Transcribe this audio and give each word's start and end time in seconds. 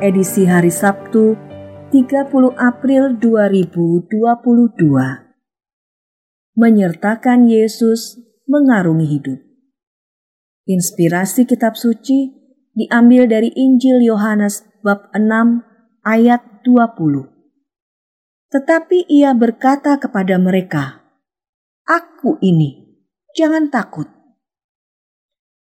edisi 0.00 0.48
hari 0.48 0.72
Sabtu 0.72 1.36
30 1.92 2.32
April 2.56 3.20
2022 3.20 4.08
menyertakan 6.56 7.44
Yesus 7.44 8.16
mengarungi 8.48 9.04
hidup. 9.04 9.40
Inspirasi 10.64 11.44
kitab 11.44 11.76
suci 11.76 12.32
diambil 12.72 13.28
dari 13.28 13.52
Injil 13.52 14.00
Yohanes 14.00 14.64
bab 14.80 15.12
6 15.12 15.68
ayat 16.08 16.64
20. 16.64 18.56
Tetapi 18.56 19.04
ia 19.04 19.36
berkata 19.36 20.00
kepada 20.00 20.40
mereka, 20.40 21.04
Aku 21.84 22.40
ini, 22.40 22.96
jangan 23.36 23.68
takut. 23.68 24.08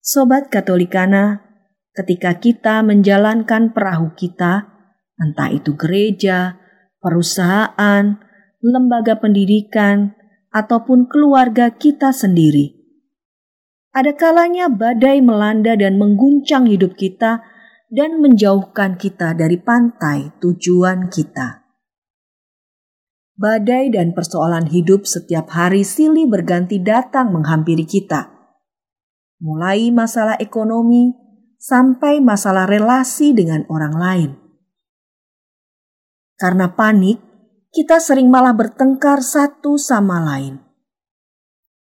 Sobat 0.00 0.48
Katolikana, 0.48 1.51
ketika 1.92 2.40
kita 2.40 2.80
menjalankan 2.80 3.72
perahu 3.72 4.16
kita, 4.16 4.68
entah 5.20 5.48
itu 5.52 5.76
gereja, 5.76 6.56
perusahaan, 7.00 8.16
lembaga 8.64 9.20
pendidikan, 9.20 10.16
ataupun 10.52 11.08
keluarga 11.08 11.72
kita 11.72 12.12
sendiri. 12.12 12.76
Ada 13.92 14.16
kalanya 14.16 14.72
badai 14.72 15.20
melanda 15.20 15.76
dan 15.76 16.00
mengguncang 16.00 16.64
hidup 16.64 16.96
kita 16.96 17.44
dan 17.92 18.24
menjauhkan 18.24 18.96
kita 18.96 19.36
dari 19.36 19.60
pantai 19.60 20.32
tujuan 20.40 21.12
kita. 21.12 21.60
Badai 23.36 23.92
dan 23.92 24.16
persoalan 24.16 24.72
hidup 24.72 25.04
setiap 25.04 25.52
hari 25.52 25.84
silih 25.84 26.24
berganti 26.24 26.80
datang 26.80 27.36
menghampiri 27.36 27.84
kita. 27.84 28.32
Mulai 29.44 29.92
masalah 29.92 30.40
ekonomi 30.40 31.21
sampai 31.62 32.18
masalah 32.18 32.66
relasi 32.66 33.30
dengan 33.30 33.62
orang 33.70 33.94
lain. 33.94 34.30
Karena 36.34 36.74
panik, 36.74 37.22
kita 37.70 38.02
sering 38.02 38.26
malah 38.26 38.50
bertengkar 38.50 39.22
satu 39.22 39.78
sama 39.78 40.18
lain. 40.18 40.58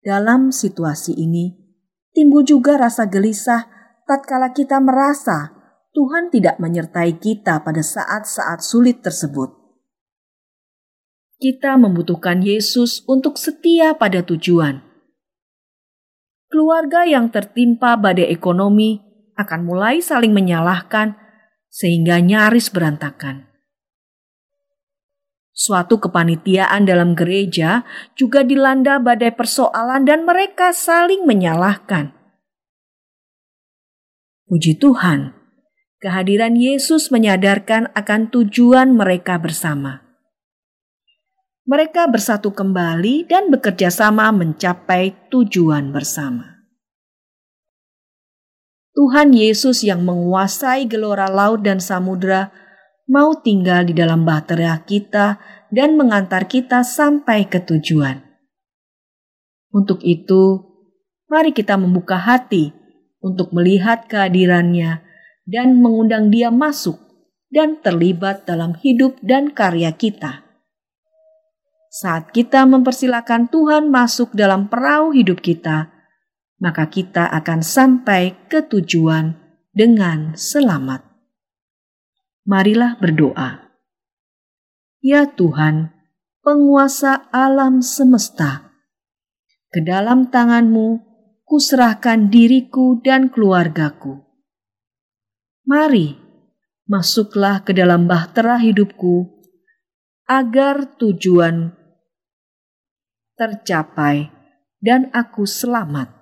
Dalam 0.03 0.51
situasi 0.51 1.15
ini, 1.15 1.55
timbul 2.11 2.43
juga 2.43 2.75
rasa 2.75 3.07
gelisah 3.07 3.71
tatkala 4.03 4.51
kita 4.51 4.83
merasa 4.83 5.55
Tuhan 5.95 6.35
tidak 6.35 6.59
menyertai 6.59 7.23
kita 7.23 7.63
pada 7.63 7.87
saat-saat 7.87 8.67
sulit 8.67 8.99
tersebut. 8.99 9.55
Kita 11.39 11.79
membutuhkan 11.79 12.43
Yesus 12.43 13.07
untuk 13.07 13.39
setia 13.39 13.95
pada 13.95 14.27
tujuan. 14.27 14.83
Keluarga 16.51 17.07
yang 17.07 17.31
tertimpa 17.31 17.95
badai 17.95 18.27
ekonomi 18.27 19.12
akan 19.39 19.61
mulai 19.65 20.05
saling 20.05 20.35
menyalahkan 20.35 21.17
sehingga 21.73 22.21
nyaris 22.21 22.69
berantakan. 22.69 23.49
Suatu 25.53 26.01
kepanitiaan 26.01 26.89
dalam 26.89 27.13
gereja 27.13 27.85
juga 28.17 28.41
dilanda 28.41 28.97
badai 28.97 29.37
persoalan 29.37 30.09
dan 30.09 30.25
mereka 30.25 30.73
saling 30.73 31.29
menyalahkan. 31.29 32.13
Puji 34.49 34.77
Tuhan, 34.81 35.33
kehadiran 36.01 36.57
Yesus 36.57 37.09
menyadarkan 37.09 37.93
akan 37.93 38.29
tujuan 38.33 38.93
mereka 38.97 39.41
bersama. 39.41 40.05
Mereka 41.63 42.11
bersatu 42.11 42.51
kembali 42.51 43.31
dan 43.31 43.47
bekerja 43.49 43.89
sama 43.89 44.29
mencapai 44.35 45.15
tujuan 45.31 45.95
bersama. 45.95 46.52
Tuhan 48.93 49.33
Yesus 49.33 49.89
yang 49.89 50.05
menguasai 50.05 50.85
gelora 50.85 51.25
laut 51.25 51.65
dan 51.65 51.81
samudera 51.81 52.53
mau 53.09 53.33
tinggal 53.41 53.89
di 53.89 53.97
dalam 53.97 54.29
bahtera 54.29 54.81
kita 54.85 55.41
dan 55.73 55.97
mengantar 55.97 56.45
kita 56.45 56.85
sampai 56.85 57.49
ke 57.49 57.65
tujuan. 57.65 58.21
Untuk 59.73 60.05
itu, 60.05 60.61
mari 61.33 61.57
kita 61.57 61.81
membuka 61.81 62.21
hati 62.21 62.77
untuk 63.25 63.57
melihat 63.57 64.05
kehadirannya 64.05 65.01
dan 65.49 65.81
mengundang 65.81 66.29
dia 66.29 66.53
masuk 66.53 67.01
dan 67.49 67.81
terlibat 67.81 68.45
dalam 68.45 68.77
hidup 68.77 69.17
dan 69.25 69.53
karya 69.53 69.93
kita. 69.97 70.45
Saat 71.93 72.33
kita 72.33 72.65
mempersilahkan 72.65 73.53
Tuhan 73.53 73.93
masuk 73.93 74.33
dalam 74.33 74.69
perahu 74.69 75.13
hidup 75.13 75.45
kita, 75.45 75.92
maka 76.63 76.87
kita 76.87 77.27
akan 77.27 77.59
sampai 77.67 78.47
ke 78.47 78.63
tujuan 78.71 79.35
dengan 79.75 80.39
selamat 80.39 81.13
marilah 82.43 82.99
berdoa. 82.99 83.71
Ya 85.03 85.27
Tuhan, 85.27 85.91
penguasa 86.43 87.27
alam 87.35 87.83
semesta, 87.83 88.71
ke 89.71 89.83
dalam 89.83 90.31
tanganmu 90.31 91.03
kuserahkan 91.47 92.31
diriku 92.31 93.03
dan 93.03 93.31
keluargaku. 93.31 94.23
Mari, 95.67 96.19
masuklah 96.87 97.63
ke 97.63 97.75
dalam 97.75 98.07
bahtera 98.07 98.59
hidupku, 98.59 99.43
agar 100.27 100.99
tujuan 100.99 101.75
tercapai 103.35 104.31
dan 104.79 105.11
aku 105.11 105.43
selamat 105.47 106.22